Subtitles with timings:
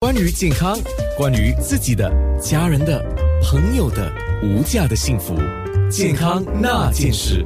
[0.00, 0.78] 关于健康，
[1.16, 2.08] 关于自己的、
[2.40, 3.04] 家人的、
[3.42, 4.08] 朋友的
[4.44, 5.34] 无价的幸福，
[5.90, 7.44] 健康那件事。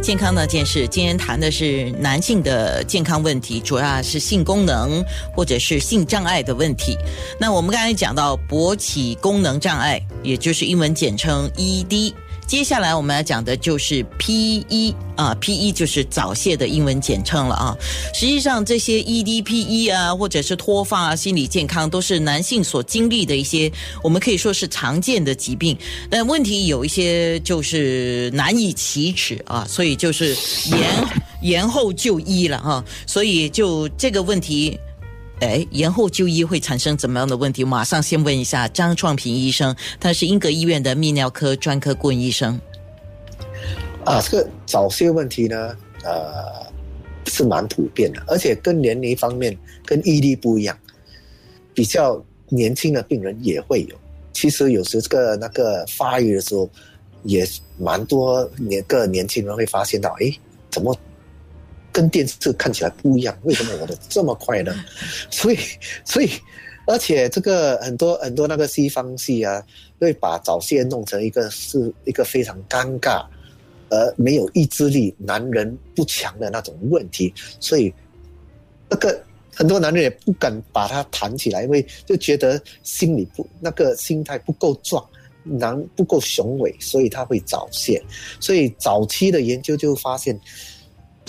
[0.00, 6.96] 健康那件事，今天谈的是男性的健康问题，主要是性功能或者是性障碍的问题。
[7.40, 12.14] 那我们刚才讲到勃起功能障碍，也就是英文简称 ED。
[12.50, 17.76] 接下来我们要讲的就是 P E 啊，P E 就是早泄的英文简称了啊。
[18.12, 23.70] 实际上，这些 E D P E 啊，或者是脱发啊、心理健康，都是男性所经历的一些，
[24.02, 25.78] 我们可以说是常见的疾病。
[26.10, 30.36] 但问题有一些就是难以启齿啊，所以就是
[30.72, 30.90] 延
[31.42, 32.84] 延后就医了哈。
[33.06, 34.76] 所以就这个问题。
[35.40, 37.64] 哎，延后就医会产生怎么样的问题？
[37.64, 42.60] 马上先问一下张创平医生，他是英格医院的泌尿科专科顾问医生。
[44.04, 46.66] 啊，这个早泄问题呢，呃，
[47.26, 50.78] 是蛮普遍的，而且跟年龄方面跟毅力不一样，
[51.74, 53.96] 比较年轻的病人也会有。
[54.32, 56.68] 其实有时这个那个发育的时候，
[57.24, 57.46] 也
[57.78, 60.30] 蛮多年个年轻人会发现到，哎，
[60.70, 60.94] 怎么？
[61.92, 64.72] 跟电视看起来不一样，为什么我的这么快呢？
[65.28, 65.58] 所以，
[66.04, 66.30] 所以，
[66.86, 69.60] 而且这个很多很多那个西方戏啊，
[69.98, 73.26] 会把早泄弄成一个是一个非常尴尬，
[73.88, 77.34] 而没有意志力、男人不强的那种问题。
[77.58, 77.92] 所以，
[78.88, 79.20] 那个
[79.52, 85.04] 很多男人也不敢把它谈起来，因为就觉得心里不那个心态不够壮，
[85.42, 88.00] 男不够雄伟，所以他会早泄。
[88.38, 90.40] 所以早期的研究就发现。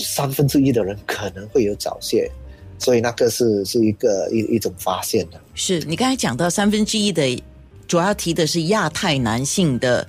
[0.01, 2.31] 三分之一的人可能会有早泄，
[2.77, 5.39] 所以那个是是一个一一种发现的。
[5.53, 7.41] 是你刚才讲到三分之一的，
[7.87, 10.07] 主要提的是亚太男性的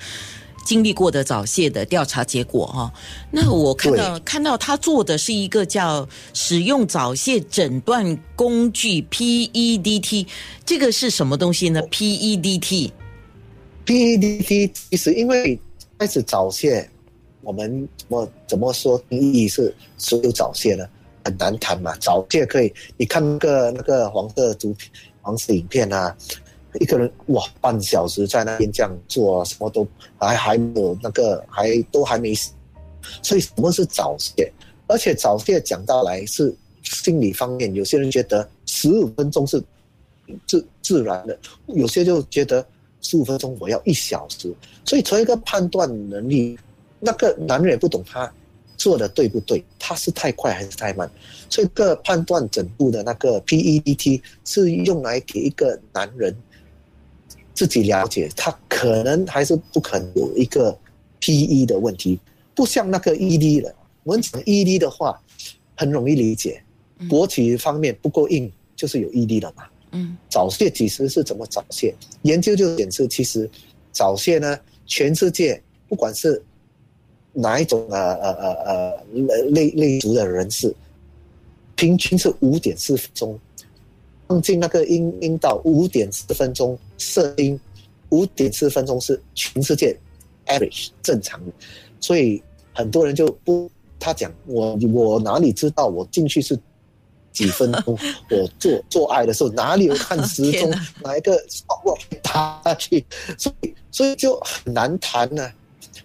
[0.65, 2.93] 经历过的早泄的调查结果哈。
[3.31, 10.27] 那我看到看到他做的是一个叫使用早泄诊断工具 PEDT，
[10.65, 12.91] 这个是什么东西呢？PEDT，PEDT
[14.91, 15.61] 其实因为
[15.99, 16.89] 开始早泄。
[17.43, 20.89] 我们怎么怎么说定义是所有早泄呢？
[21.25, 21.93] 很难谈嘛。
[22.01, 26.17] 早泄可以，你看个那个黄色图片、黄色影片啊，
[26.81, 29.87] 一个人哇，半小时在那边这样做，什么都
[30.19, 32.53] 还还没有那个，还都还没死。
[33.23, 34.53] 所以什么是早泄？
[34.87, 39.63] 而且早泄讲到来是心理方面，有些人觉得十五分钟是
[40.47, 41.37] 自自然的，
[41.67, 42.65] 有些就觉得
[43.01, 44.55] 十五分钟我要一小时。
[44.85, 46.57] 所以从一个判断能力。
[47.05, 48.33] 那个男人也不懂他
[48.77, 51.11] 做的对不对，他是太快还是太慢，
[51.51, 56.35] 所以个判断整部的那个 PEDT 是用来给一个男人
[57.53, 60.77] 自己了解，他可能还是不可能有一个
[61.21, 62.21] PE 的问题，
[62.55, 63.75] 不像那个 ED 的。
[64.05, 65.21] 我们讲 ED 的话
[65.77, 66.63] 很容易理解，
[67.09, 69.65] 勃起方面不够硬就是有 ED 了嘛。
[69.93, 71.95] 嗯，早泄其实是怎么早泄？
[72.23, 73.49] 研究就显示，其实
[73.93, 76.43] 早泄呢，全世界不管是
[77.33, 80.75] 哪一种呃呃呃呃类类族的人士，
[81.77, 83.39] 平均是五点四分钟，
[84.29, 87.59] 放进那个阴阴道五点四分钟射精，
[88.11, 89.97] 五点四分钟是全世界
[90.47, 91.53] average 正常的，
[92.01, 92.43] 所以
[92.75, 96.59] 很多人就不他讲我我哪里知道我进去是
[97.33, 97.99] 几分钟，
[98.31, 100.71] 我做做爱的时候哪里有看时 钟，
[101.03, 101.33] 哪一个
[101.85, 103.03] 我打下去，
[103.39, 105.51] 所以所以就很难谈呢。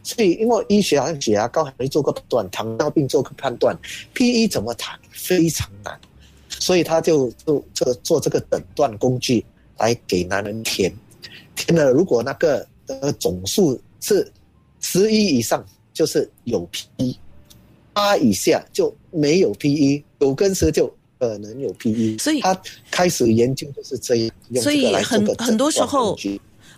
[0.07, 3.77] 所以，因为医学好像血压高还没做过判断，糖尿病做个判断
[4.13, 5.99] ，P E 怎么谈非常难，
[6.47, 9.43] 所以他就就做做这个诊断工具
[9.77, 10.89] 来给男人填，
[11.57, 14.31] 填了如果那个呃总数是
[14.79, 17.19] 十一以上就是有 P E，
[17.91, 20.87] 八以下就没有 P E，九跟十就
[21.19, 22.57] 可能有 P E，所以他
[22.89, 24.31] 开始研究就是这样，
[24.63, 26.17] 所以很很多时候。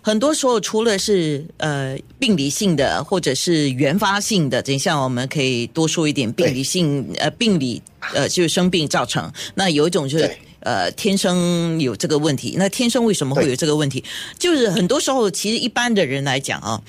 [0.02, 7.82] 很多时候，除了是呃病理性的，或者是原发性的，等一下我们可以多说一点病理性呃病理
[8.14, 9.30] 呃就是生病造成。
[9.54, 10.30] 那有一种就是
[10.60, 12.54] 呃天生有这个问题。
[12.58, 14.02] 那天生为什么会有这个问题？
[14.38, 16.80] 就是很多时候，其实一般的人来讲啊，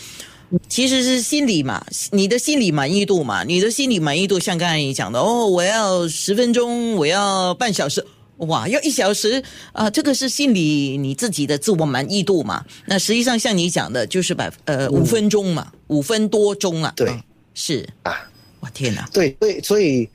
[0.69, 8.05] 其实是心理嘛，你的心理满意度嘛，你的心理满意度像刚才你讲的哦，我要十分钟，我要半小时。
[8.47, 9.87] 哇，要一小时啊！
[9.89, 12.65] 这个是心理你自己的自我满意度嘛？
[12.85, 16.91] 那实际上像你讲的，就是百呃五分钟嘛，五分多钟啊。
[16.95, 17.13] 对，
[17.53, 18.27] 是啊，
[18.59, 19.07] 我天哪！
[19.13, 20.09] 对对，所以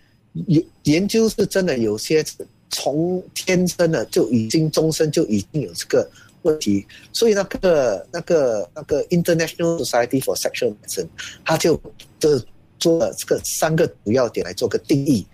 [0.48, 2.24] 有研究是真的，有些
[2.70, 6.10] 从天生的就已经终身就已经有这个
[6.42, 11.06] 问题，所以那个那个那个 International Society for Sexual Medicine，
[11.44, 11.80] 他就
[12.18, 12.42] 就
[12.80, 15.24] 做了这个三个主要点来做个定义，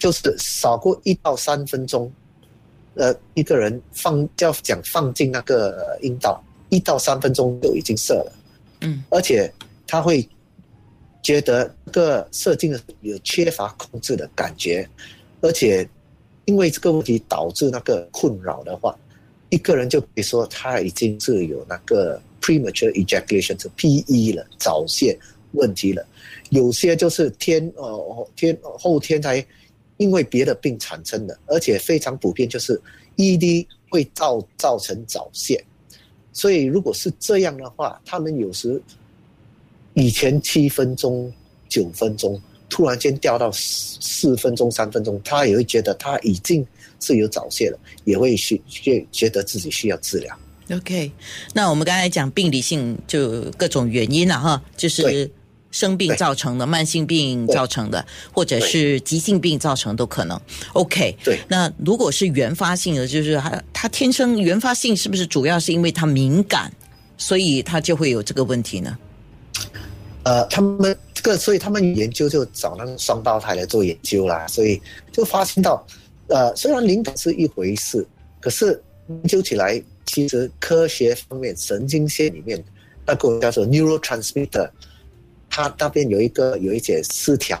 [0.00, 2.12] 就是少过一到三分钟。
[2.94, 8.32] 呃一个人放要讲放进那个呃阴道，一到三分钟就已经射了，
[8.80, 9.52] 嗯而且
[9.86, 10.28] 他会
[11.22, 14.88] 觉得这个射精的有缺乏控制的感觉，
[15.40, 15.88] 而且
[16.46, 18.98] 因为这个问题导致那个困扰的话，
[19.50, 25.16] 一个人就比如说他已经是有那个 premature ejaculation 是 PE 了，早泄
[25.52, 26.04] 问题了。
[26.50, 29.44] 有些就是天呃天后天才
[30.02, 32.80] 因为别的病产生的，而且非常普遍，就是
[33.16, 35.64] ED 会造造成早泄。
[36.32, 38.82] 所以如果是这样的话，他们有时
[39.94, 41.32] 以前七分钟、
[41.68, 46.66] 九分钟，突然间掉到四四分钟、三分钟，他也会觉得他已经
[47.00, 50.36] 是有早泄了，也会需觉觉得自己需要治疗。
[50.70, 51.12] ，OK。
[51.52, 55.30] 那我们刚才讲病理性就各种原因了哈，就是对
[55.72, 60.40] 生病造成的、慢性病造成的，或者是急性病造成都可能。
[60.74, 61.16] OK。
[61.24, 66.72] 对，那如果是原发性的，就是他他天生原发性，是不是主要是因为他敏感，
[67.18, 68.96] 所以他就会有这个问题呢？
[70.24, 74.80] 呃，他们这个，所以他们研究就找那个双胞胎来做研究啦，所以
[75.10, 75.84] 就发现到，
[76.28, 78.06] 呃，虽然灵感是一回事，
[78.40, 82.62] 可是研究起来，其实科学方面神经线里面
[83.04, 84.70] 那个叫做 neurotransmitter，
[85.54, 87.58] 它那边有一个有一点失调，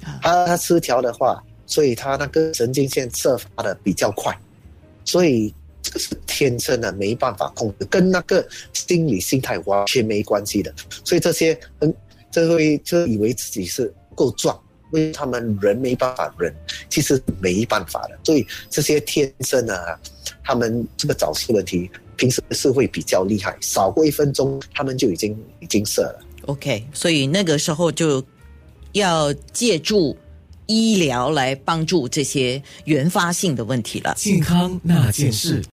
[0.00, 4.32] 啊它它失调的话，所以他那个神经线射发的比较快，
[5.04, 5.52] 所以
[5.82, 10.72] 这个是天生的，没办法控制，跟那个心理心态完全没关系的。
[11.04, 11.92] 所以这些嗯，
[12.30, 14.56] 这会就以为自己是够壮，
[14.92, 16.54] 因为他们人没办法忍，
[16.88, 18.16] 其实没办法的。
[18.22, 19.98] 所以这些天生啊，
[20.44, 26.20] 他们这个早泄问题，平时是会比较厉害，少过一分钟，他们就已经已经射了。
[26.46, 28.24] OK，所以那个时候就
[28.92, 30.16] 要借助
[30.66, 34.14] 医疗来帮助这些原发性的问题了。
[34.16, 35.62] 健康那件事。